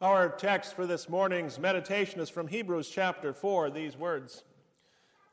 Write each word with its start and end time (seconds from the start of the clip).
Our 0.00 0.28
text 0.28 0.76
for 0.76 0.86
this 0.86 1.08
morning's 1.08 1.58
meditation 1.58 2.20
is 2.20 2.30
from 2.30 2.46
Hebrews 2.46 2.88
chapter 2.88 3.32
4, 3.32 3.70
these 3.70 3.96
words 3.96 4.44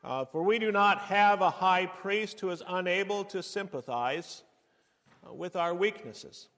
uh, 0.02 0.24
For 0.24 0.42
we 0.42 0.58
do 0.58 0.72
not 0.72 1.02
have 1.02 1.40
a 1.40 1.50
high 1.50 1.86
priest 1.86 2.40
who 2.40 2.50
is 2.50 2.64
unable 2.66 3.22
to 3.26 3.44
sympathize 3.44 4.42
uh, 5.24 5.32
with 5.32 5.54
our 5.54 5.72
weaknesses. 5.72 6.48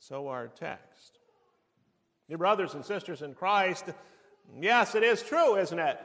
So, 0.00 0.26
our 0.26 0.48
text. 0.48 1.20
Dear 2.28 2.38
brothers 2.38 2.74
and 2.74 2.84
sisters 2.84 3.22
in 3.22 3.34
Christ, 3.34 3.84
yes, 4.60 4.96
it 4.96 5.04
is 5.04 5.22
true, 5.22 5.54
isn't 5.54 5.78
it? 5.78 6.00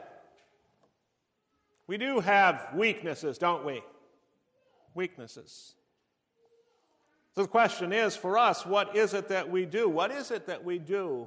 We 1.88 1.98
do 1.98 2.20
have 2.20 2.68
weaknesses, 2.76 3.38
don't 3.38 3.64
we? 3.64 3.82
Weaknesses. 4.94 5.74
So 7.34 7.42
the 7.42 7.48
question 7.48 7.92
is 7.92 8.14
for 8.14 8.38
us, 8.38 8.64
what 8.64 8.96
is 8.96 9.14
it 9.14 9.26
that 9.30 9.50
we 9.50 9.66
do? 9.66 9.88
What 9.88 10.12
is 10.12 10.30
it 10.30 10.46
that 10.46 10.62
we 10.64 10.78
do 10.78 11.26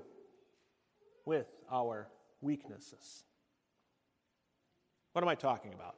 with 1.26 1.48
our 1.72 2.08
weaknesses. 2.42 3.24
What 5.14 5.24
am 5.24 5.28
I 5.28 5.36
talking 5.36 5.74
about? 5.74 5.96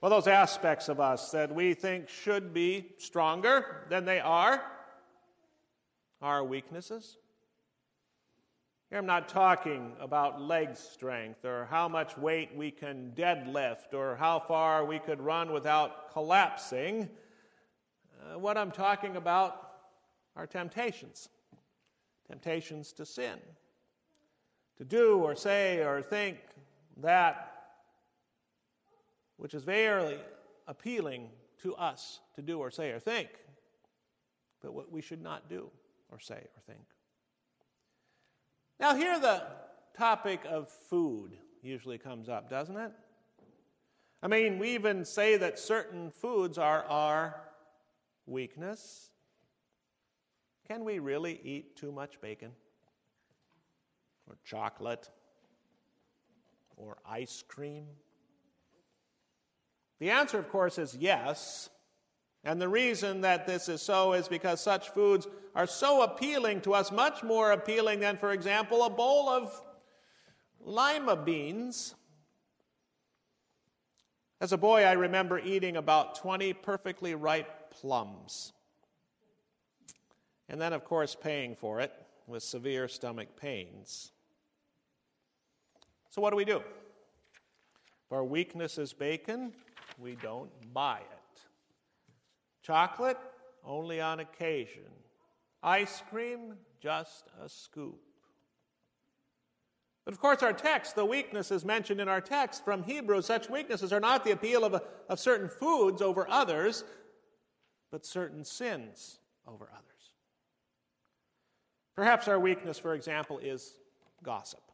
Well, 0.00 0.10
those 0.10 0.26
aspects 0.26 0.88
of 0.88 0.98
us 0.98 1.30
that 1.32 1.54
we 1.54 1.74
think 1.74 2.08
should 2.08 2.54
be 2.54 2.92
stronger 2.96 3.86
than 3.90 4.06
they 4.06 4.18
are, 4.18 4.62
our 6.22 6.42
weaknesses. 6.42 7.18
Here 8.88 8.98
I'm 8.98 9.06
not 9.06 9.28
talking 9.28 9.92
about 10.00 10.40
leg 10.40 10.76
strength 10.76 11.44
or 11.44 11.66
how 11.70 11.86
much 11.86 12.16
weight 12.18 12.50
we 12.56 12.70
can 12.70 13.12
deadlift 13.14 13.92
or 13.92 14.16
how 14.16 14.40
far 14.40 14.84
we 14.84 14.98
could 14.98 15.20
run 15.20 15.52
without 15.52 16.10
collapsing. 16.12 17.08
Uh, 18.20 18.38
what 18.38 18.56
I'm 18.58 18.72
talking 18.72 19.16
about 19.16 19.70
are 20.34 20.46
temptations 20.46 21.28
temptations 22.26 22.92
to 22.92 23.04
sin 23.04 23.38
to 24.80 24.86
do 24.86 25.18
or 25.18 25.36
say 25.36 25.84
or 25.84 26.00
think 26.00 26.38
that 27.02 27.52
which 29.36 29.52
is 29.52 29.62
very 29.62 30.18
appealing 30.66 31.28
to 31.62 31.74
us 31.74 32.20
to 32.34 32.40
do 32.40 32.58
or 32.58 32.70
say 32.70 32.90
or 32.90 32.98
think, 32.98 33.28
but 34.62 34.72
what 34.72 34.90
we 34.90 35.02
should 35.02 35.20
not 35.20 35.50
do 35.50 35.68
or 36.10 36.18
say 36.18 36.34
or 36.56 36.62
think. 36.66 36.86
Now, 38.78 38.94
here 38.94 39.20
the 39.20 39.42
topic 39.98 40.40
of 40.48 40.70
food 40.70 41.36
usually 41.62 41.98
comes 41.98 42.30
up, 42.30 42.48
doesn't 42.48 42.78
it? 42.78 42.92
I 44.22 44.28
mean, 44.28 44.58
we 44.58 44.70
even 44.70 45.04
say 45.04 45.36
that 45.36 45.58
certain 45.58 46.10
foods 46.10 46.56
are 46.56 46.84
our 46.84 47.42
weakness. 48.24 49.10
Can 50.66 50.86
we 50.86 51.00
really 51.00 51.38
eat 51.44 51.76
too 51.76 51.92
much 51.92 52.18
bacon? 52.22 52.52
Or 54.30 54.38
chocolate 54.44 55.10
or 56.76 56.96
ice 57.06 57.44
cream? 57.46 57.84
The 59.98 60.10
answer, 60.10 60.38
of 60.38 60.48
course, 60.48 60.78
is 60.78 60.96
yes. 60.98 61.68
And 62.42 62.60
the 62.60 62.68
reason 62.68 63.20
that 63.20 63.46
this 63.46 63.68
is 63.68 63.82
so 63.82 64.14
is 64.14 64.28
because 64.28 64.60
such 64.60 64.88
foods 64.90 65.26
are 65.54 65.66
so 65.66 66.02
appealing 66.02 66.62
to 66.62 66.72
us, 66.72 66.90
much 66.90 67.22
more 67.22 67.52
appealing 67.52 68.00
than, 68.00 68.16
for 68.16 68.32
example, 68.32 68.82
a 68.82 68.88
bowl 68.88 69.28
of 69.28 69.60
lima 70.60 71.16
beans. 71.16 71.94
As 74.40 74.52
a 74.52 74.56
boy, 74.56 74.84
I 74.84 74.92
remember 74.92 75.38
eating 75.38 75.76
about 75.76 76.14
20 76.14 76.54
perfectly 76.54 77.14
ripe 77.14 77.70
plums. 77.70 78.54
And 80.48 80.58
then, 80.58 80.72
of 80.72 80.84
course, 80.84 81.14
paying 81.14 81.56
for 81.56 81.80
it 81.80 81.92
with 82.26 82.42
severe 82.42 82.88
stomach 82.88 83.36
pains. 83.36 84.12
So, 86.10 86.20
what 86.20 86.30
do 86.30 86.36
we 86.36 86.44
do? 86.44 86.58
If 86.58 88.12
our 88.12 88.24
weakness 88.24 88.78
is 88.78 88.92
bacon, 88.92 89.52
we 89.98 90.16
don't 90.16 90.50
buy 90.74 90.98
it. 90.98 91.40
Chocolate, 92.62 93.18
only 93.64 94.00
on 94.00 94.20
occasion. 94.20 94.90
Ice 95.62 96.02
cream, 96.10 96.54
just 96.80 97.28
a 97.42 97.48
scoop. 97.48 98.00
But 100.04 100.14
of 100.14 100.20
course, 100.20 100.42
our 100.42 100.52
text, 100.52 100.96
the 100.96 101.04
weaknesses 101.04 101.64
mentioned 101.64 102.00
in 102.00 102.08
our 102.08 102.20
text 102.20 102.64
from 102.64 102.82
Hebrews, 102.82 103.26
such 103.26 103.48
weaknesses 103.48 103.92
are 103.92 104.00
not 104.00 104.24
the 104.24 104.32
appeal 104.32 104.64
of, 104.64 104.82
of 105.08 105.20
certain 105.20 105.48
foods 105.48 106.02
over 106.02 106.28
others, 106.28 106.82
but 107.92 108.04
certain 108.04 108.44
sins 108.44 109.18
over 109.46 109.70
others. 109.72 109.84
Perhaps 111.94 112.26
our 112.28 112.40
weakness, 112.40 112.78
for 112.78 112.94
example, 112.94 113.38
is 113.38 113.74
gossip. 114.22 114.69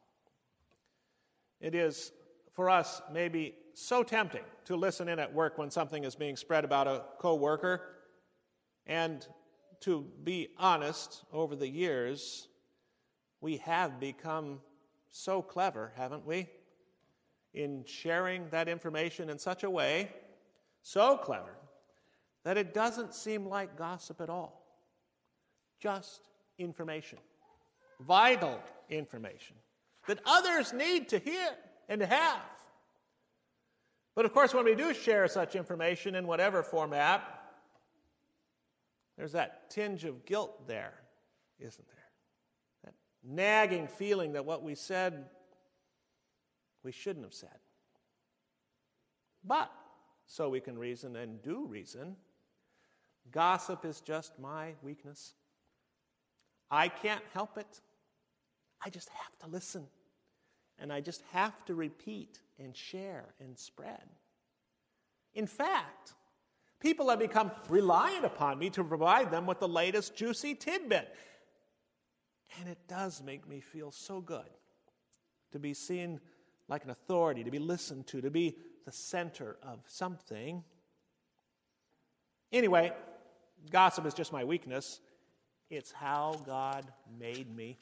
It 1.60 1.74
is 1.74 2.12
for 2.52 2.70
us 2.70 3.02
maybe 3.12 3.54
so 3.74 4.02
tempting 4.02 4.44
to 4.64 4.76
listen 4.76 5.08
in 5.08 5.18
at 5.18 5.32
work 5.32 5.58
when 5.58 5.70
something 5.70 6.04
is 6.04 6.14
being 6.14 6.36
spread 6.36 6.64
about 6.64 6.86
a 6.86 7.04
coworker 7.18 7.82
and 8.86 9.26
to 9.80 10.06
be 10.24 10.48
honest 10.58 11.24
over 11.32 11.54
the 11.54 11.68
years 11.68 12.48
we 13.40 13.58
have 13.58 14.00
become 14.00 14.60
so 15.10 15.42
clever 15.42 15.92
haven't 15.96 16.26
we 16.26 16.48
in 17.52 17.84
sharing 17.84 18.48
that 18.50 18.68
information 18.68 19.28
in 19.28 19.38
such 19.38 19.62
a 19.64 19.70
way 19.70 20.10
so 20.82 21.16
clever 21.16 21.56
that 22.46 22.56
it 22.56 22.72
doesn't 22.72 23.12
seem 23.12 23.44
like 23.44 23.76
gossip 23.76 24.20
at 24.20 24.30
all. 24.30 24.62
Just 25.80 26.28
information. 26.58 27.18
Vital 27.98 28.60
information 28.88 29.56
that 30.06 30.20
others 30.24 30.72
need 30.72 31.08
to 31.10 31.18
hear 31.18 31.48
and 31.88 32.00
to 32.00 32.06
have. 32.06 32.40
But 34.14 34.24
of 34.24 34.32
course, 34.32 34.54
when 34.54 34.64
we 34.64 34.74
do 34.74 34.94
share 34.94 35.28
such 35.28 35.54
information 35.54 36.14
in 36.14 36.26
whatever 36.26 36.62
format, 36.62 37.22
there's 39.16 39.32
that 39.32 39.70
tinge 39.70 40.04
of 40.04 40.24
guilt 40.24 40.66
there, 40.66 40.94
isn't 41.58 41.86
there? 41.86 41.96
That 42.84 42.94
nagging 43.22 43.88
feeling 43.88 44.32
that 44.32 44.44
what 44.44 44.62
we 44.62 44.74
said, 44.74 45.26
we 46.82 46.92
shouldn't 46.92 47.24
have 47.24 47.34
said. 47.34 47.58
But, 49.44 49.70
so 50.26 50.48
we 50.48 50.60
can 50.60 50.78
reason 50.78 51.16
and 51.16 51.40
do 51.42 51.66
reason, 51.66 52.16
gossip 53.30 53.84
is 53.84 54.00
just 54.00 54.38
my 54.38 54.72
weakness. 54.82 55.34
I 56.70 56.88
can't 56.88 57.22
help 57.32 57.58
it. 57.58 57.80
I 58.84 58.90
just 58.90 59.08
have 59.10 59.38
to 59.40 59.46
listen. 59.46 59.86
And 60.78 60.92
I 60.92 61.00
just 61.00 61.22
have 61.32 61.64
to 61.66 61.74
repeat 61.74 62.40
and 62.58 62.76
share 62.76 63.24
and 63.40 63.58
spread. 63.58 64.02
In 65.34 65.46
fact, 65.46 66.14
people 66.80 67.08
have 67.08 67.18
become 67.18 67.50
reliant 67.68 68.24
upon 68.24 68.58
me 68.58 68.70
to 68.70 68.84
provide 68.84 69.30
them 69.30 69.46
with 69.46 69.60
the 69.60 69.68
latest 69.68 70.14
juicy 70.14 70.54
tidbit. 70.54 71.14
And 72.58 72.68
it 72.68 72.78
does 72.88 73.22
make 73.22 73.48
me 73.48 73.60
feel 73.60 73.90
so 73.90 74.20
good 74.20 74.48
to 75.52 75.58
be 75.58 75.74
seen 75.74 76.20
like 76.68 76.84
an 76.84 76.90
authority, 76.90 77.44
to 77.44 77.50
be 77.50 77.58
listened 77.58 78.06
to, 78.08 78.20
to 78.20 78.30
be 78.30 78.56
the 78.84 78.92
center 78.92 79.56
of 79.62 79.80
something. 79.86 80.64
Anyway, 82.52 82.92
gossip 83.70 84.06
is 84.06 84.14
just 84.14 84.32
my 84.32 84.44
weakness. 84.44 85.00
It's 85.70 85.92
how 85.92 86.40
God 86.46 86.86
made 87.18 87.54
me. 87.54 87.78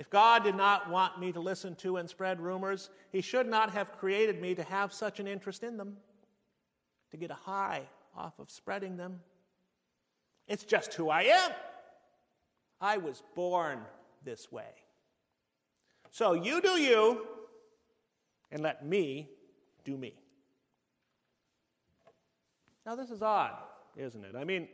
If 0.00 0.08
God 0.08 0.44
did 0.44 0.54
not 0.54 0.88
want 0.88 1.20
me 1.20 1.30
to 1.30 1.40
listen 1.40 1.74
to 1.76 1.98
and 1.98 2.08
spread 2.08 2.40
rumors, 2.40 2.88
He 3.12 3.20
should 3.20 3.46
not 3.46 3.72
have 3.72 3.92
created 3.98 4.40
me 4.40 4.54
to 4.54 4.62
have 4.62 4.94
such 4.94 5.20
an 5.20 5.28
interest 5.28 5.62
in 5.62 5.76
them, 5.76 5.98
to 7.10 7.18
get 7.18 7.30
a 7.30 7.34
high 7.34 7.82
off 8.16 8.38
of 8.38 8.48
spreading 8.48 8.96
them. 8.96 9.20
It's 10.48 10.64
just 10.64 10.94
who 10.94 11.10
I 11.10 11.24
am. 11.24 11.50
I 12.80 12.96
was 12.96 13.22
born 13.34 13.80
this 14.24 14.50
way. 14.50 14.70
So 16.10 16.32
you 16.32 16.62
do 16.62 16.80
you, 16.80 17.26
and 18.50 18.62
let 18.62 18.82
me 18.82 19.28
do 19.84 19.98
me. 19.98 20.14
Now, 22.86 22.96
this 22.96 23.10
is 23.10 23.20
odd, 23.20 23.52
isn't 23.98 24.24
it? 24.24 24.34
I 24.34 24.44
mean, 24.44 24.66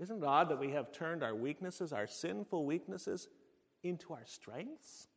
isn't 0.00 0.20
it 0.20 0.26
odd 0.26 0.48
that 0.48 0.58
we 0.58 0.72
have 0.72 0.90
turned 0.90 1.22
our 1.22 1.36
weaknesses, 1.36 1.92
our 1.92 2.08
sinful 2.08 2.66
weaknesses, 2.66 3.28
into 3.82 4.12
our 4.12 4.24
strengths? 4.24 5.08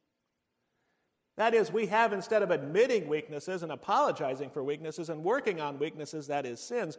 That 1.38 1.54
is, 1.54 1.72
we 1.72 1.88
have, 1.88 2.14
instead 2.14 2.44
of 2.44 2.52
admitting 2.52 3.08
weaknesses 3.08 3.62
and 3.62 3.72
apologizing 3.72 4.50
for 4.50 4.64
weaknesses 4.64 5.10
and 5.10 5.24
working 5.24 5.60
on 5.60 5.80
weaknesses, 5.80 6.28
that 6.28 6.46
is, 6.46 6.60
sins, 6.60 6.98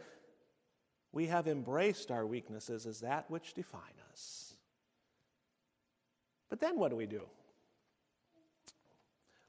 we 1.12 1.26
have 1.26 1.48
embraced 1.48 2.10
our 2.10 2.26
weaknesses 2.26 2.84
as 2.86 3.00
that 3.00 3.30
which 3.30 3.54
define 3.54 3.80
us. 4.12 4.54
But 6.50 6.60
then 6.60 6.78
what 6.78 6.90
do 6.90 6.96
we 6.96 7.06
do? 7.06 7.22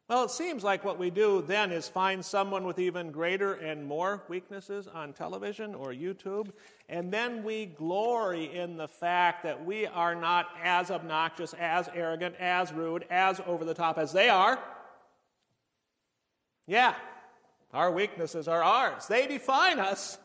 Well, 0.10 0.24
it 0.24 0.32
seems 0.32 0.64
like 0.64 0.86
what 0.86 0.98
we 0.98 1.10
do 1.10 1.42
then 1.46 1.74
is 1.74 1.90
find 1.90 2.24
someone 2.24 2.64
with 2.64 2.80
even 2.80 3.12
greater 3.12 3.56
and 3.56 3.86
more 3.86 4.24
weaknesses 4.30 4.88
on 4.88 5.12
television 5.12 5.76
or 5.76 5.92
YouTube, 5.92 6.48
and 6.88 7.12
then 7.12 7.44
we 7.44 7.66
glory 7.66 8.56
in 8.56 8.78
the 8.78 8.88
fact 8.88 9.44
that 9.44 9.66
we 9.66 9.86
are 9.86 10.16
not 10.16 10.48
as 10.64 10.92
obnoxious, 10.92 11.54
as 11.60 11.90
arrogant, 11.94 12.36
as 12.40 12.72
rude, 12.72 13.06
as 13.10 13.42
over 13.46 13.66
the 13.66 13.74
top 13.74 13.98
as 13.98 14.14
they 14.14 14.30
are. 14.30 14.58
Yeah, 16.68 16.96
our 17.74 17.92
weaknesses 17.92 18.48
are 18.48 18.64
ours. 18.64 19.08
They 19.08 19.28
define 19.28 19.78
us, 19.78 20.18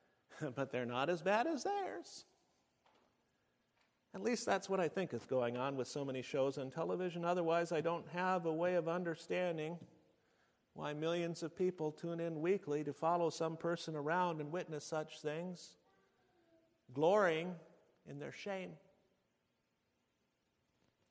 but 0.56 0.72
they're 0.72 0.84
not 0.84 1.08
as 1.08 1.22
bad 1.22 1.46
as 1.46 1.62
theirs. 1.62 2.24
At 4.14 4.22
least 4.22 4.46
that's 4.46 4.68
what 4.68 4.80
I 4.80 4.88
think 4.88 5.12
is 5.12 5.24
going 5.26 5.56
on 5.56 5.76
with 5.76 5.86
so 5.86 6.04
many 6.04 6.22
shows 6.22 6.58
on 6.58 6.70
television. 6.70 7.24
Otherwise, 7.24 7.72
I 7.72 7.80
don't 7.80 8.08
have 8.08 8.46
a 8.46 8.52
way 8.52 8.74
of 8.74 8.88
understanding 8.88 9.78
why 10.74 10.94
millions 10.94 11.42
of 11.42 11.56
people 11.56 11.92
tune 11.92 12.20
in 12.20 12.40
weekly 12.40 12.84
to 12.84 12.92
follow 12.92 13.30
some 13.30 13.56
person 13.56 13.96
around 13.96 14.40
and 14.40 14.50
witness 14.50 14.84
such 14.84 15.20
things, 15.20 15.76
glorying 16.94 17.54
in 18.08 18.18
their 18.18 18.32
shame. 18.32 18.70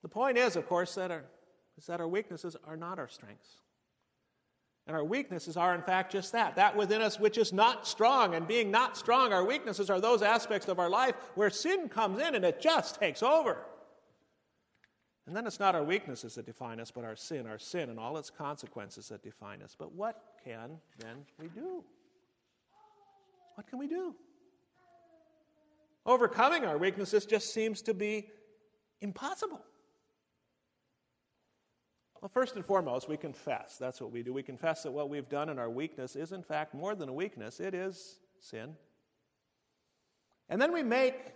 The 0.01 0.09
point 0.09 0.37
is, 0.37 0.55
of 0.55 0.67
course, 0.67 0.95
that 0.95 1.11
our, 1.11 1.25
is 1.77 1.85
that 1.87 1.99
our 1.99 2.07
weaknesses 2.07 2.55
are 2.65 2.77
not 2.77 2.97
our 2.97 3.09
strengths. 3.09 3.57
And 4.87 4.95
our 4.95 5.03
weaknesses 5.03 5.57
are, 5.57 5.75
in 5.75 5.81
fact, 5.81 6.13
just 6.13 6.31
that 6.31 6.55
that 6.55 6.75
within 6.75 7.01
us 7.01 7.19
which 7.19 7.37
is 7.37 7.51
not 7.51 7.85
strong. 7.85 8.35
And 8.35 8.47
being 8.47 8.71
not 8.71 8.97
strong, 8.97 9.33
our 9.33 9.43
weaknesses 9.43 9.89
are 9.89 9.99
those 9.99 10.21
aspects 10.21 10.69
of 10.69 10.79
our 10.79 10.89
life 10.89 11.15
where 11.35 11.49
sin 11.49 11.89
comes 11.89 12.21
in 12.21 12.35
and 12.35 12.45
it 12.45 12.61
just 12.61 12.95
takes 12.95 13.21
over. 13.21 13.57
And 15.27 15.35
then 15.35 15.45
it's 15.45 15.59
not 15.59 15.75
our 15.75 15.83
weaknesses 15.83 16.35
that 16.35 16.45
define 16.45 16.79
us, 16.79 16.89
but 16.89 17.03
our 17.03 17.17
sin, 17.17 17.47
our 17.47 17.59
sin 17.59 17.89
and 17.89 17.99
all 17.99 18.17
its 18.17 18.29
consequences 18.29 19.09
that 19.09 19.21
define 19.21 19.61
us. 19.61 19.75
But 19.77 19.91
what 19.93 20.23
can 20.45 20.77
then 20.99 21.17
we 21.37 21.49
do? 21.49 21.83
What 23.55 23.67
can 23.67 23.77
we 23.77 23.87
do? 23.87 24.15
Overcoming 26.05 26.63
our 26.63 26.77
weaknesses 26.77 27.25
just 27.25 27.53
seems 27.53 27.81
to 27.81 27.93
be 27.93 28.29
impossible. 29.01 29.59
Well, 32.21 32.29
first 32.29 32.55
and 32.55 32.65
foremost, 32.65 33.07
we 33.07 33.17
confess. 33.17 33.77
That's 33.77 34.01
what 34.01 34.11
we 34.11 34.23
do. 34.23 34.33
We 34.33 34.43
confess 34.43 34.83
that 34.83 34.91
what 34.91 35.09
we've 35.09 35.29
done 35.29 35.49
in 35.49 35.59
our 35.59 35.69
weakness 35.69 36.15
is, 36.15 36.31
in 36.31 36.41
fact, 36.41 36.73
more 36.73 36.95
than 36.95 37.09
a 37.09 37.13
weakness, 37.13 37.59
it 37.59 37.73
is 37.73 38.19
sin. 38.39 38.75
And 40.49 40.61
then 40.61 40.73
we 40.73 40.81
make, 40.81 41.33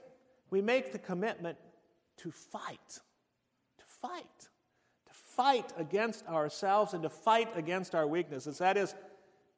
we 0.50 0.62
make 0.62 0.92
the 0.92 1.00
commitment 1.00 1.58
to 2.18 2.32
fight, 2.32 3.00
to 3.78 3.86
fight, 3.86 4.50
to 5.08 5.14
fight 5.14 5.72
against 5.78 6.26
ourselves 6.28 6.94
and 6.94 7.04
to 7.04 7.10
fight 7.10 7.56
against 7.56 7.94
our 7.94 8.08
weaknesses. 8.08 8.58
That 8.58 8.78
is, 8.78 8.96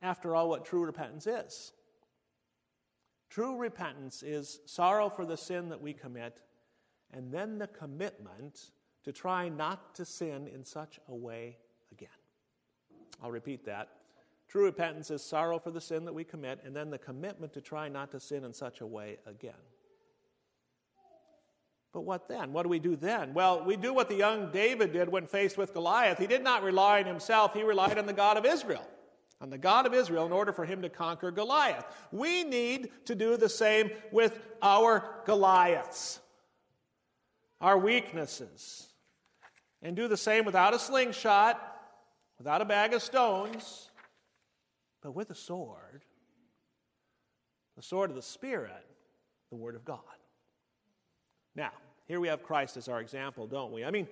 after 0.02 0.36
all, 0.36 0.50
what 0.50 0.66
true 0.66 0.86
repentance 0.86 1.28
is. 1.28 1.72
True 3.30 3.58
repentance 3.58 4.24
is 4.24 4.60
sorrow 4.66 5.10
for 5.10 5.26
the 5.26 5.38
sin 5.38 5.70
that 5.70 5.82
we 5.82 5.94
commit, 5.94 6.42
and 7.14 7.32
then 7.32 7.58
the 7.58 7.68
commitment 7.68 8.72
to 9.04 9.12
try 9.12 9.50
not 9.50 9.96
to 9.96 10.06
sin 10.06 10.48
in 10.48 10.64
such 10.64 11.00
a 11.08 11.16
way 11.16 11.58
again. 11.92 12.10
I'll 13.22 13.32
repeat 13.32 13.66
that. 13.66 13.90
True 14.48 14.66
repentance 14.66 15.10
is 15.10 15.24
sorrow 15.24 15.60
for 15.60 15.72
the 15.72 15.82
sin 15.82 16.06
that 16.06 16.14
we 16.14 16.24
commit, 16.24 16.60
and 16.64 16.76
then 16.76 16.90
the 16.90 16.98
commitment 16.98 17.54
to 17.54 17.62
try 17.62 17.90
not 17.90 18.12
to 18.12 18.20
sin 18.20 18.44
in 18.44 18.54
such 18.54 18.82
a 18.82 18.86
way 18.86 19.18
again. 19.26 19.54
But 21.92 22.02
what 22.02 22.28
then? 22.28 22.54
What 22.54 22.64
do 22.64 22.70
we 22.70 22.80
do 22.80 22.96
then? 22.96 23.34
Well, 23.34 23.64
we 23.64 23.78
do 23.78 23.94
what 23.94 24.10
the 24.10 24.16
young 24.16 24.52
David 24.52 24.94
did 24.94 25.10
when 25.10 25.28
faced 25.28 25.58
with 25.58 25.74
Goliath. 25.74 26.18
He 26.18 26.28
did 26.28 26.44
not 26.44 26.64
rely 26.64 27.00
on 27.00 27.06
himself, 27.06 27.54
he 27.54 27.64
relied 27.64 27.98
on 27.98 28.06
the 28.06 28.14
God 28.14 28.38
of 28.38 28.46
Israel, 28.46 28.86
on 29.42 29.50
the 29.50 29.58
God 29.58 29.86
of 29.86 29.94
Israel, 29.94 30.26
in 30.26 30.32
order 30.32 30.52
for 30.52 30.66
him 30.66 30.82
to 30.82 30.90
conquer 30.90 31.30
Goliath. 31.30 31.86
We 32.12 32.44
need 32.44 32.92
to 33.06 33.16
do 33.16 33.38
the 33.38 33.50
same 33.50 33.92
with 34.12 34.40
our 34.62 35.22
Goliaths, 35.26 36.20
our 37.62 37.78
weaknesses 37.78 38.93
and 39.84 39.96
do 39.96 40.08
the 40.08 40.18
same 40.18 40.46
without 40.46 40.74
a 40.74 40.80
slingshot, 40.80 41.62
without 42.38 42.62
a 42.62 42.66
bag 42.66 42.94
of 42.94 43.04
stones, 43.04 43.92
but 45.04 45.14
with 45.14 45.30
a 45.30 45.36
sword. 45.36 46.04
The 47.76 47.84
sword 47.84 48.10
of 48.10 48.16
the 48.16 48.22
Spirit, 48.22 48.86
the 49.50 49.58
Word 49.58 49.76
of 49.76 49.84
God. 49.84 50.00
Now, 51.56 51.72
here 52.08 52.20
we 52.20 52.30
have 52.30 52.44
Christ 52.44 52.78
as 52.78 52.88
our 52.88 53.02
example, 53.02 53.46
don't 53.46 53.74
we? 53.74 53.84
I 53.84 53.92
mean, 53.92 54.08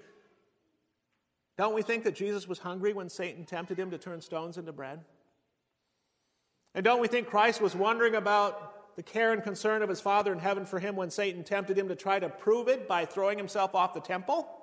don't 1.57 1.73
we 1.73 1.81
think 1.81 2.03
that 2.03 2.15
Jesus 2.15 2.47
was 2.47 2.59
hungry 2.59 2.93
when 2.93 3.09
Satan 3.09 3.45
tempted 3.45 3.79
him 3.79 3.91
to 3.91 3.97
turn 3.97 4.21
stones 4.21 4.57
into 4.57 4.71
bread? 4.71 4.99
And 6.73 6.83
don't 6.83 7.01
we 7.01 7.07
think 7.07 7.27
Christ 7.27 7.61
was 7.61 7.75
wondering 7.75 8.15
about 8.15 8.95
the 8.95 9.03
care 9.03 9.31
and 9.31 9.43
concern 9.43 9.83
of 9.83 9.89
his 9.89 10.01
Father 10.01 10.33
in 10.33 10.39
heaven 10.39 10.65
for 10.65 10.79
him 10.79 10.95
when 10.95 11.11
Satan 11.11 11.43
tempted 11.43 11.77
him 11.77 11.87
to 11.87 11.95
try 11.95 12.19
to 12.19 12.29
prove 12.29 12.67
it 12.67 12.87
by 12.87 13.05
throwing 13.05 13.37
himself 13.37 13.75
off 13.75 13.93
the 13.93 14.01
temple? 14.01 14.60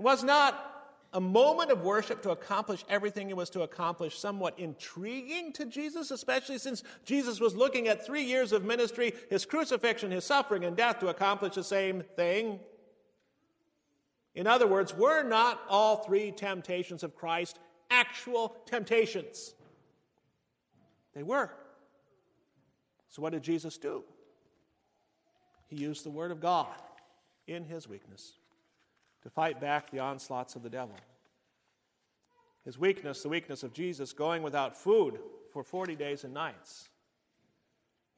It 0.00 0.02
was 0.02 0.24
not 0.24 0.88
a 1.12 1.20
moment 1.20 1.70
of 1.70 1.82
worship 1.82 2.22
to 2.22 2.30
accomplish 2.30 2.86
everything 2.88 3.28
it 3.28 3.36
was 3.36 3.50
to 3.50 3.60
accomplish 3.60 4.18
somewhat 4.18 4.58
intriguing 4.58 5.52
to 5.52 5.66
Jesus, 5.66 6.10
especially 6.10 6.56
since 6.56 6.82
Jesus 7.04 7.38
was 7.38 7.54
looking 7.54 7.86
at 7.86 8.06
three 8.06 8.22
years 8.22 8.52
of 8.52 8.64
ministry, 8.64 9.12
his 9.28 9.44
crucifixion, 9.44 10.10
his 10.10 10.24
suffering, 10.24 10.64
and 10.64 10.74
death 10.74 11.00
to 11.00 11.08
accomplish 11.08 11.54
the 11.54 11.62
same 11.62 12.00
thing. 12.16 12.60
In 14.34 14.46
other 14.46 14.66
words, 14.66 14.96
were 14.96 15.22
not 15.22 15.60
all 15.68 15.96
three 15.96 16.32
temptations 16.32 17.02
of 17.02 17.14
Christ 17.14 17.58
actual 17.90 18.56
temptations? 18.64 19.52
They 21.14 21.24
were. 21.24 21.50
So, 23.10 23.20
what 23.20 23.34
did 23.34 23.42
Jesus 23.42 23.76
do? 23.76 24.04
He 25.66 25.76
used 25.76 26.06
the 26.06 26.10
Word 26.10 26.30
of 26.30 26.40
God 26.40 26.74
in 27.46 27.64
his 27.64 27.86
weakness 27.86 28.39
to 29.22 29.30
fight 29.30 29.60
back 29.60 29.90
the 29.90 29.98
onslaughts 29.98 30.56
of 30.56 30.62
the 30.62 30.70
devil. 30.70 30.96
His 32.64 32.78
weakness, 32.78 33.22
the 33.22 33.28
weakness 33.28 33.62
of 33.62 33.72
Jesus, 33.72 34.12
going 34.12 34.42
without 34.42 34.76
food 34.76 35.18
for 35.52 35.62
40 35.62 35.96
days 35.96 36.24
and 36.24 36.34
nights. 36.34 36.88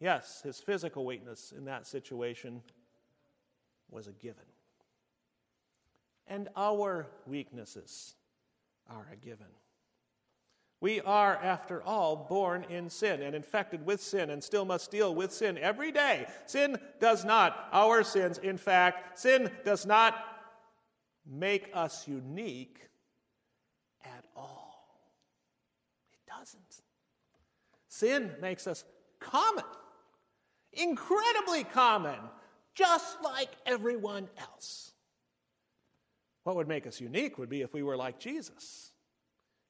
Yes, 0.01 0.43
his 0.43 0.59
physical 0.59 1.05
weakness 1.05 1.53
in 1.57 1.65
that 1.67 1.87
situation 1.87 2.63
was 3.91 4.09
a 4.09 4.13
given. 4.13 4.43
And 6.27 6.49
our 6.57 7.07
weaknesses 7.27 8.15
are 8.91 9.07
a 9.13 9.17
given. 9.17 9.47
We 10.81 11.01
are, 11.03 11.37
after 11.37 11.81
all, 11.85 12.27
born 12.29 12.65
in 12.69 12.91
sin 12.91 13.23
and 13.23 13.37
infected 13.37 13.87
with 13.87 14.01
sin 14.01 14.31
and 14.31 14.43
still 14.43 14.65
must 14.65 14.91
deal 14.91 15.15
with 15.15 15.33
sin 15.33 15.57
every 15.57 15.93
day. 15.93 16.27
Sin 16.47 16.77
does 16.99 17.25
not, 17.25 17.69
our 17.73 18.03
sins, 18.03 18.39
in 18.39 18.59
fact, 18.59 19.21
sin 19.21 19.49
does 19.65 19.87
not 19.87 20.32
make 21.27 21.71
us 21.75 22.07
unique 22.07 22.89
at 24.05 24.25
all. 24.37 25.01
It 26.13 26.19
doesn't. 26.39 26.83
Sin 27.89 28.33
makes 28.41 28.67
us 28.67 28.85
common, 29.21 29.65
incredibly 30.73 31.65
common, 31.65 32.19
just 32.75 33.23
like 33.23 33.51
everyone 33.67 34.29
else. 34.39 34.93
What 36.45 36.57
would 36.57 36.69
make 36.69 36.87
us 36.87 37.01
unique 37.01 37.39
would 37.39 37.49
be 37.51 37.63
if 37.63 37.73
we 37.73 37.83
were 37.83 37.97
like 37.97 38.19
Jesus. 38.19 38.91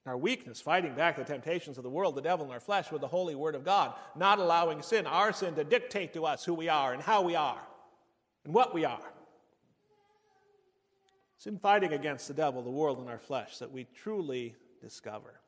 Our 0.07 0.17
weakness, 0.17 0.61
fighting 0.61 0.95
back 0.95 1.17
the 1.17 1.25
temptations 1.25 1.77
of 1.77 1.85
the 1.85 1.91
world, 1.91 2.17
the 2.17 2.23
devil, 2.23 2.45
and 2.45 2.53
our 2.53 2.61
flesh 2.61 2.91
with 2.91 3.03
the 3.03 3.09
holy 3.09 3.37
word 3.37 3.55
of 3.55 3.65
God, 3.65 3.95
not 4.17 4.41
allowing 4.41 4.83
sin, 4.83 5.07
our 5.07 5.33
sin, 5.33 5.55
to 5.55 5.63
dictate 5.63 6.13
to 6.15 6.25
us 6.25 6.45
who 6.45 6.55
we 6.55 6.69
are 6.69 6.93
and 6.93 7.03
how 7.03 7.23
we 7.23 7.37
are 7.37 7.63
and 8.45 8.53
what 8.53 8.75
we 8.75 8.85
are. 8.85 9.12
It's 11.43 11.49
in 11.49 11.59
fighting 11.59 11.93
against 11.93 12.29
the 12.29 12.35
devil, 12.35 12.63
the 12.63 12.71
world, 12.71 13.01
and 13.01 13.09
our 13.09 13.19
flesh 13.19 13.59
that 13.59 13.73
we 13.73 13.89
truly 13.97 14.55
discover. 14.81 15.41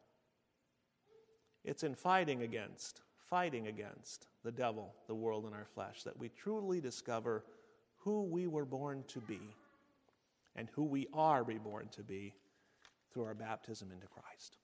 It's 1.64 1.84
in 1.84 1.94
fighting 1.94 2.42
against, 2.42 3.02
fighting 3.30 3.68
against 3.68 4.26
the 4.42 4.50
devil, 4.50 4.92
the 5.06 5.14
world, 5.14 5.44
and 5.44 5.54
our 5.54 5.68
flesh 5.72 6.02
that 6.02 6.18
we 6.18 6.30
truly 6.30 6.80
discover 6.80 7.44
who 7.98 8.24
we 8.24 8.48
were 8.48 8.64
born 8.64 9.04
to 9.06 9.20
be 9.20 9.38
and 10.56 10.68
who 10.72 10.82
we 10.82 11.06
are 11.14 11.44
reborn 11.44 11.86
to 11.92 12.02
be 12.02 12.34
through 13.12 13.26
our 13.26 13.34
baptism 13.34 13.92
into 13.92 14.08
Christ. 14.08 14.56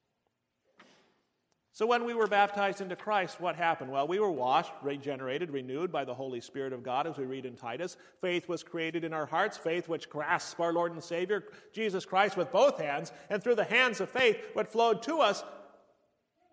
So, 1.72 1.86
when 1.86 2.04
we 2.04 2.14
were 2.14 2.26
baptized 2.26 2.80
into 2.80 2.96
Christ, 2.96 3.40
what 3.40 3.54
happened? 3.54 3.92
Well, 3.92 4.08
we 4.08 4.18
were 4.18 4.30
washed, 4.30 4.72
regenerated, 4.82 5.50
renewed 5.50 5.92
by 5.92 6.04
the 6.04 6.14
Holy 6.14 6.40
Spirit 6.40 6.72
of 6.72 6.82
God, 6.82 7.06
as 7.06 7.16
we 7.16 7.24
read 7.24 7.46
in 7.46 7.54
Titus. 7.54 7.96
Faith 8.20 8.48
was 8.48 8.64
created 8.64 9.04
in 9.04 9.12
our 9.12 9.26
hearts, 9.26 9.56
faith 9.56 9.88
which 9.88 10.10
grasps 10.10 10.58
our 10.58 10.72
Lord 10.72 10.92
and 10.92 11.02
Savior, 11.02 11.44
Jesus 11.72 12.04
Christ, 12.04 12.36
with 12.36 12.50
both 12.50 12.80
hands, 12.80 13.12
and 13.28 13.42
through 13.42 13.54
the 13.54 13.64
hands 13.64 14.00
of 14.00 14.10
faith, 14.10 14.36
what 14.54 14.72
flowed 14.72 15.02
to 15.04 15.18
us 15.18 15.44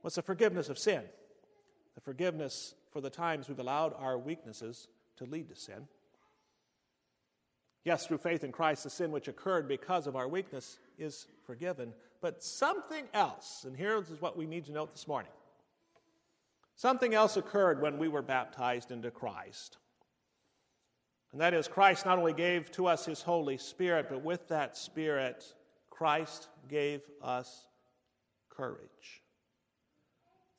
was 0.04 0.16
the 0.16 0.22
forgiveness 0.22 0.70
of 0.70 0.78
sin, 0.78 1.02
the 1.96 2.02
forgiveness 2.02 2.76
for 2.92 3.02
the 3.02 3.10
times 3.10 3.50
we've 3.50 3.60
allowed 3.60 3.96
our 3.98 4.20
weaknesses 4.20 4.88
to 5.18 5.26
lead 5.26 5.50
to 5.50 5.56
sin. 5.56 5.88
Yes, 7.84 8.06
through 8.06 8.18
faith 8.20 8.44
in 8.44 8.52
Christ, 8.52 8.84
the 8.84 8.90
sin 8.90 9.12
which 9.12 9.28
occurred 9.28 9.68
because 9.68 10.08
of 10.08 10.16
our 10.16 10.28
weakness 10.28 10.78
is 11.00 11.26
forgiven. 11.46 11.94
But 12.22 12.44
something 12.44 13.06
else, 13.14 13.64
and 13.66 13.76
here 13.76 13.98
is 13.98 14.22
what 14.22 14.38
we 14.38 14.46
need 14.46 14.66
to 14.66 14.72
note 14.72 14.92
this 14.94 15.08
morning. 15.08 15.32
Something 16.76 17.14
else 17.14 17.38
occurred 17.38 17.82
when 17.82 17.98
we 17.98 18.08
were 18.08 18.22
baptized 18.22 18.92
into 18.92 19.12
Christ. 19.12 19.78
And 21.32 21.42
that 21.42 21.54
is, 21.54 21.68
Christ 21.68 22.06
not 22.06 22.18
only 22.18 22.34
gave 22.34 22.72
to 22.72 22.88
us 22.88 23.06
his 23.06 23.22
Holy 23.22 23.58
Spirit, 23.58 24.08
but 24.10 24.24
with 24.24 24.48
that 24.48 24.78
Spirit, 24.78 25.54
Christ 25.90 26.48
gave 26.70 27.02
us 27.22 27.68
courage. 28.50 29.22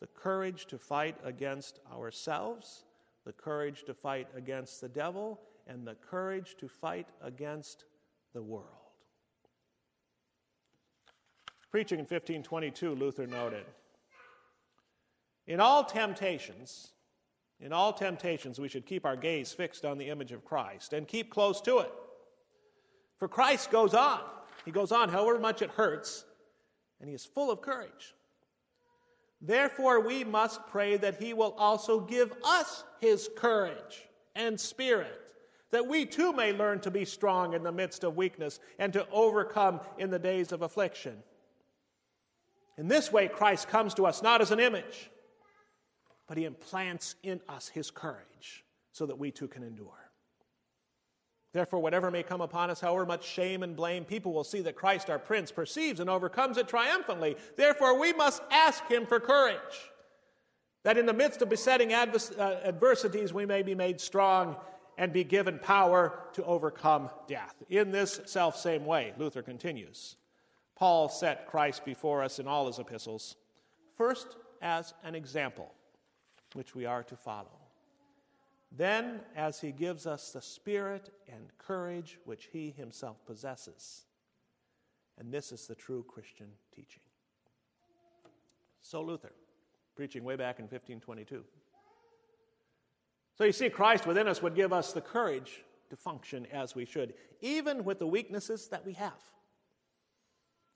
The 0.00 0.08
courage 0.08 0.66
to 0.66 0.78
fight 0.78 1.16
against 1.24 1.80
ourselves, 1.92 2.84
the 3.24 3.32
courage 3.32 3.84
to 3.84 3.94
fight 3.94 4.28
against 4.34 4.80
the 4.80 4.88
devil, 4.88 5.40
and 5.66 5.86
the 5.86 5.96
courage 5.96 6.56
to 6.58 6.68
fight 6.68 7.08
against 7.22 7.84
the 8.32 8.42
world. 8.42 8.77
Preaching 11.70 11.98
in 11.98 12.04
1522, 12.04 12.94
Luther 12.94 13.26
noted 13.26 13.64
In 15.46 15.60
all 15.60 15.84
temptations, 15.84 16.92
in 17.60 17.72
all 17.72 17.92
temptations, 17.92 18.58
we 18.58 18.68
should 18.68 18.86
keep 18.86 19.04
our 19.04 19.16
gaze 19.16 19.52
fixed 19.52 19.84
on 19.84 19.98
the 19.98 20.08
image 20.08 20.32
of 20.32 20.44
Christ 20.44 20.92
and 20.92 21.06
keep 21.06 21.30
close 21.30 21.60
to 21.62 21.78
it. 21.78 21.92
For 23.18 23.28
Christ 23.28 23.70
goes 23.70 23.94
on. 23.94 24.20
He 24.64 24.70
goes 24.70 24.92
on, 24.92 25.08
however 25.08 25.38
much 25.38 25.60
it 25.60 25.70
hurts, 25.70 26.24
and 27.00 27.08
he 27.08 27.14
is 27.14 27.24
full 27.24 27.50
of 27.50 27.60
courage. 27.60 28.14
Therefore, 29.40 30.00
we 30.00 30.24
must 30.24 30.66
pray 30.68 30.96
that 30.96 31.22
he 31.22 31.32
will 31.32 31.54
also 31.58 32.00
give 32.00 32.32
us 32.44 32.84
his 33.00 33.28
courage 33.36 34.08
and 34.34 34.58
spirit, 34.58 35.32
that 35.70 35.86
we 35.86 36.06
too 36.06 36.32
may 36.32 36.52
learn 36.52 36.80
to 36.80 36.90
be 36.90 37.04
strong 37.04 37.54
in 37.54 37.62
the 37.62 37.72
midst 37.72 38.04
of 38.04 38.16
weakness 38.16 38.58
and 38.78 38.92
to 38.92 39.06
overcome 39.10 39.80
in 39.98 40.10
the 40.10 40.18
days 40.18 40.50
of 40.50 40.62
affliction. 40.62 41.22
In 42.78 42.86
this 42.86 43.12
way, 43.12 43.26
Christ 43.26 43.68
comes 43.68 43.92
to 43.94 44.06
us 44.06 44.22
not 44.22 44.40
as 44.40 44.52
an 44.52 44.60
image, 44.60 45.10
but 46.28 46.38
he 46.38 46.44
implants 46.44 47.16
in 47.24 47.40
us 47.48 47.68
his 47.68 47.90
courage 47.90 48.64
so 48.92 49.04
that 49.06 49.18
we 49.18 49.32
too 49.32 49.48
can 49.48 49.64
endure. 49.64 50.08
Therefore, 51.52 51.80
whatever 51.80 52.10
may 52.10 52.22
come 52.22 52.40
upon 52.40 52.70
us, 52.70 52.80
however 52.80 53.04
much 53.06 53.26
shame 53.26 53.62
and 53.62 53.74
blame, 53.74 54.04
people 54.04 54.32
will 54.32 54.44
see 54.44 54.60
that 54.60 54.76
Christ, 54.76 55.10
our 55.10 55.18
Prince, 55.18 55.50
perceives 55.50 55.98
and 55.98 56.08
overcomes 56.08 56.56
it 56.56 56.68
triumphantly. 56.68 57.36
Therefore, 57.56 57.98
we 57.98 58.12
must 58.12 58.42
ask 58.50 58.86
him 58.88 59.06
for 59.06 59.18
courage, 59.18 59.58
that 60.84 60.98
in 60.98 61.06
the 61.06 61.12
midst 61.12 61.42
of 61.42 61.48
besetting 61.48 61.92
uh, 61.92 62.06
adversities, 62.64 63.32
we 63.32 63.46
may 63.46 63.62
be 63.62 63.74
made 63.74 64.00
strong 64.00 64.56
and 64.98 65.12
be 65.12 65.24
given 65.24 65.58
power 65.58 66.20
to 66.34 66.44
overcome 66.44 67.10
death. 67.26 67.54
In 67.70 67.90
this 67.90 68.20
self 68.26 68.56
same 68.56 68.84
way, 68.84 69.14
Luther 69.16 69.42
continues. 69.42 70.17
Paul 70.78 71.08
set 71.08 71.48
Christ 71.48 71.84
before 71.84 72.22
us 72.22 72.38
in 72.38 72.46
all 72.46 72.68
his 72.68 72.78
epistles, 72.78 73.34
first 73.96 74.36
as 74.62 74.94
an 75.02 75.16
example, 75.16 75.72
which 76.54 76.76
we 76.76 76.86
are 76.86 77.02
to 77.02 77.16
follow. 77.16 77.58
Then, 78.70 79.20
as 79.34 79.60
he 79.60 79.72
gives 79.72 80.06
us 80.06 80.30
the 80.30 80.40
spirit 80.40 81.10
and 81.26 81.50
courage 81.58 82.18
which 82.26 82.48
he 82.52 82.70
himself 82.70 83.16
possesses. 83.26 84.04
And 85.18 85.32
this 85.32 85.50
is 85.50 85.66
the 85.66 85.74
true 85.74 86.04
Christian 86.06 86.48
teaching. 86.72 87.02
So, 88.82 89.02
Luther, 89.02 89.32
preaching 89.96 90.22
way 90.22 90.36
back 90.36 90.60
in 90.60 90.66
1522. 90.66 91.42
So, 93.36 93.44
you 93.44 93.52
see, 93.52 93.68
Christ 93.68 94.06
within 94.06 94.28
us 94.28 94.42
would 94.42 94.54
give 94.54 94.72
us 94.72 94.92
the 94.92 95.00
courage 95.00 95.64
to 95.90 95.96
function 95.96 96.46
as 96.52 96.76
we 96.76 96.84
should, 96.84 97.14
even 97.40 97.84
with 97.84 97.98
the 97.98 98.06
weaknesses 98.06 98.68
that 98.68 98.86
we 98.86 98.92
have. 98.92 99.20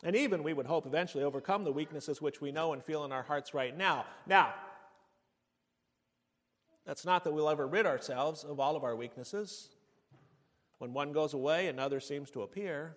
And 0.03 0.17
even, 0.17 0.43
we 0.43 0.53
would 0.53 0.67
hope, 0.67 0.87
eventually 0.87 1.23
overcome 1.23 1.63
the 1.63 1.73
weaknesses 1.73 2.21
which 2.21 2.41
we 2.41 2.51
know 2.51 2.73
and 2.73 2.83
feel 2.83 3.05
in 3.05 3.13
our 3.13 3.23
hearts 3.23 3.55
right 3.55 3.77
now. 3.77 4.05
Now, 4.27 4.53
that's 6.85 7.05
not 7.05 7.23
that 7.25 7.33
we'll 7.33 7.49
ever 7.49 7.67
rid 7.67 7.87
ourselves 7.87 8.43
of 8.43 8.59
all 8.59 8.75
of 8.75 8.83
our 8.83 8.97
weaknesses. 8.97 9.69
When 10.79 10.93
one 10.93 11.13
goes 11.13 11.35
away, 11.35 11.69
another 11.69 12.01
seems 12.01 12.31
to 12.33 12.43
appear. 12.43 12.97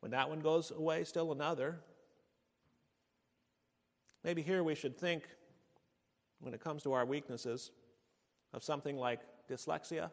When 0.00 0.10
that 0.10 0.28
one 0.28 0.40
goes 0.40 0.72
away, 0.72 1.04
still 1.04 1.30
another. 1.30 1.78
Maybe 4.24 4.42
here 4.42 4.64
we 4.64 4.74
should 4.74 4.98
think, 4.98 5.28
when 6.40 6.52
it 6.52 6.60
comes 6.60 6.82
to 6.82 6.92
our 6.92 7.06
weaknesses, 7.06 7.70
of 8.52 8.64
something 8.64 8.96
like 8.96 9.20
dyslexia. 9.48 10.10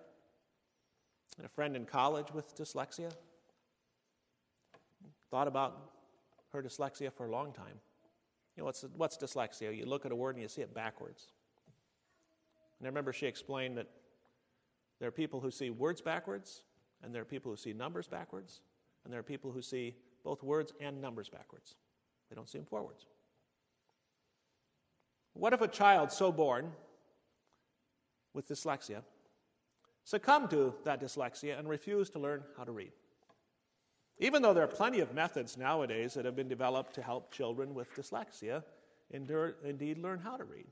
And 1.38 1.46
a 1.48 1.50
friend 1.50 1.75
in 1.75 1.86
college 1.86 2.27
with 2.32 2.55
dyslexia 2.55 3.12
thought 5.32 5.48
about 5.48 5.92
her 6.53 6.62
dyslexia 6.62 7.12
for 7.12 7.25
a 7.25 7.31
long 7.31 7.51
time. 7.51 7.79
You 8.55 8.62
know, 8.62 8.65
what's, 8.65 8.86
what's 8.95 9.17
dyslexia? 9.17 9.75
You 9.75 9.86
look 9.86 10.05
at 10.05 10.12
a 10.12 10.15
word 10.15 10.36
and 10.36 10.41
you 10.41 10.48
see 10.48 10.62
it 10.62 10.74
backwards. 10.74 11.27
And 12.79 12.88
I 12.88 12.89
remember 12.89 13.12
she 13.12 13.25
explained 13.25 13.77
that 13.77 13.88
there 15.00 15.07
are 15.07 15.12
people 15.12 15.39
who 15.39 15.51
see 15.51 15.69
words 15.69 16.00
backwards, 16.00 16.62
and 17.01 17.13
there 17.13 17.22
are 17.22 17.25
people 17.25 17.51
who 17.51 17.57
see 17.57 17.74
numbers 17.74 18.07
backwards, 18.07 18.62
and 19.03 19.12
there 19.12 19.19
are 19.19 19.24
people 19.24 19.51
who 19.51 19.62
see 19.62 19.95
both 20.24 20.43
words 20.43 20.72
and 20.79 21.01
numbers 21.01 21.27
backwards. 21.27 21.75
They 22.29 22.36
don't 22.36 22.48
see 22.48 22.60
them 22.60 22.67
forwards. 22.67 23.05
What 25.33 25.53
if 25.53 25.62
a 25.62 25.67
child 25.67 26.12
so 26.12 26.31
born 26.31 26.72
with 28.33 28.48
dyslexia 28.48 29.01
succumbed 30.03 30.51
to 30.51 30.74
that 30.83 31.01
dyslexia 31.01 31.57
and 31.57 31.67
refused 31.67 32.13
to 32.13 32.19
learn 32.19 32.43
how 32.55 32.63
to 32.63 32.72
read? 32.72 32.91
Even 34.20 34.41
though 34.41 34.53
there 34.53 34.63
are 34.63 34.67
plenty 34.67 35.00
of 35.00 35.13
methods 35.13 35.58
nowadays 35.58 36.13
that 36.13 36.25
have 36.25 36.36
been 36.36 36.48
developed 36.48 36.93
to 36.96 37.01
help 37.01 37.32
children 37.32 37.74
with 37.74 37.93
dyslexia 37.96 38.63
indeed 39.10 39.98
learn 39.98 40.20
how 40.20 40.38
to 40.38 40.43
read. 40.43 40.67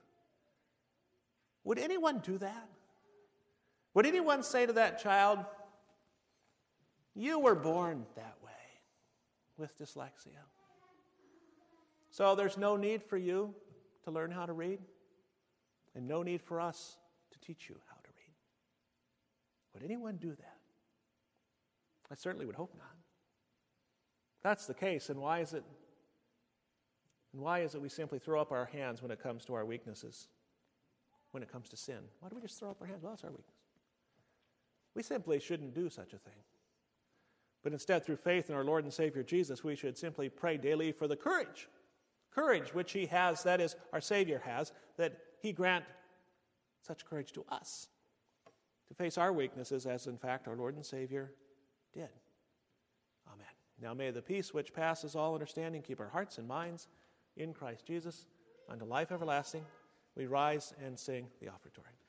Would 1.64 1.78
anyone 1.78 2.20
do 2.20 2.38
that? 2.38 2.70
Would 3.94 4.06
anyone 4.06 4.42
say 4.42 4.66
to 4.66 4.74
that 4.74 5.02
child, 5.02 5.40
You 7.14 7.40
were 7.40 7.56
born 7.56 8.06
that 8.16 8.38
way 8.44 8.52
with 9.58 9.78
dyslexia? 9.78 10.42
So 12.10 12.36
there's 12.36 12.58
no 12.58 12.78
need 12.78 13.04
for 13.04 13.18
you 13.18 13.54
to 14.04 14.12
learn 14.12 14.32
how 14.32 14.46
to 14.46 14.54
read, 14.54 14.80
and 15.96 16.08
no 16.08 16.24
need 16.24 16.42
for 16.42 16.60
us 16.60 16.98
to 17.32 17.40
teach 17.40 17.70
you 17.70 17.76
how 17.88 17.96
to 18.04 18.10
read. 18.18 18.36
Would 19.74 19.84
anyone 19.84 20.18
do 20.18 20.30
that? 20.30 20.58
I 22.12 22.16
certainly 22.16 22.46
would 22.46 22.56
hope 22.56 22.74
not 22.78 23.01
that's 24.44 24.66
the 24.66 24.74
case, 24.74 25.10
and 25.10 25.20
why 25.20 25.40
is 25.40 25.54
it? 25.54 25.64
And 27.34 27.42
why 27.42 27.60
is 27.60 27.76
it 27.76 27.82
we 27.82 27.90
simply 27.90 28.20
throw 28.20 28.42
up 28.42 28.52
our 28.52 28.66
hands 28.66 29.02
when 29.02 29.12
it 29.12 29.22
comes 29.22 29.46
to 29.46 29.54
our 29.54 29.66
weaknesses? 29.66 30.28
When 31.32 31.44
it 31.44 31.52
comes 31.52 31.70
to 31.70 31.78
sin? 31.78 32.00
Why 32.20 32.30
do 32.30 32.36
we 32.36 32.42
just 32.42 32.60
throw 32.60 32.72
up 32.72 32.78
our 32.82 32.88
hands? 32.88 33.02
Well, 33.04 33.14
it's 33.14 33.24
our 33.24 33.30
weakness. 33.30 33.56
We 34.96 35.04
simply 35.04 35.40
shouldn't 35.40 35.74
do 35.74 35.90
such 35.90 36.14
a 36.14 36.18
thing. 36.18 36.44
But 37.64 37.74
instead, 37.74 38.04
through 38.04 38.18
faith 38.18 38.50
in 38.50 38.56
our 38.56 38.66
Lord 38.66 38.84
and 38.84 38.94
Savior 38.94 39.24
Jesus, 39.24 39.64
we 39.64 39.76
should 39.76 39.98
simply 39.98 40.28
pray 40.28 40.58
daily 40.58 40.92
for 40.92 41.08
the 41.08 41.16
courage. 41.16 41.70
Courage 42.34 42.74
which 42.74 42.92
He 42.92 43.06
has, 43.06 43.44
that 43.44 43.62
is, 43.62 43.76
our 43.94 44.02
Savior 44.02 44.42
has, 44.44 44.72
that 44.98 45.18
He 45.42 45.54
grant 45.54 45.86
such 46.82 47.06
courage 47.06 47.32
to 47.34 47.46
us 47.50 47.88
to 48.88 48.96
face 48.96 49.18
our 49.18 49.32
weaknesses 49.32 49.86
as, 49.86 50.08
in 50.08 50.18
fact, 50.18 50.48
our 50.48 50.56
Lord 50.56 50.76
and 50.76 50.86
Savior 50.86 51.32
did. 51.94 52.10
Now 53.82 53.94
may 53.94 54.12
the 54.12 54.22
peace 54.22 54.54
which 54.54 54.74
passes 54.74 55.16
all 55.16 55.34
understanding 55.34 55.82
keep 55.82 56.00
our 56.00 56.10
hearts 56.10 56.38
and 56.38 56.48
minds 56.48 56.88
in 57.36 57.54
Christ 57.54 57.86
Jesus 57.86 58.26
unto 58.70 58.86
life 58.86 59.12
everlasting. 59.12 59.66
We 60.16 60.28
rise 60.28 60.74
and 60.86 61.00
sing 61.00 61.28
the 61.40 61.48
offertory. 61.48 62.01